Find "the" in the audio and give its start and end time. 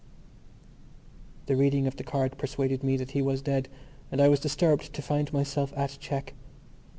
1.45-1.55, 1.97-2.03